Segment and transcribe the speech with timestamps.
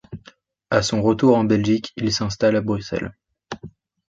[0.71, 3.13] À son retour en Belgique, il s'installe à Bruxelles.